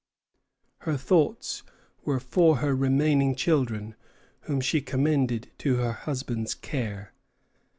[0.79, 1.61] Her thoughts
[2.05, 3.93] were for her remaining children,
[4.39, 7.13] whom she commended to her husband's care.